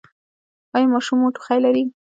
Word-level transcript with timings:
ایا 0.75 0.87
ماشوم 0.93 1.17
مو 1.19 1.27
ټوخی 1.35 1.59
لري؟ 1.65 1.83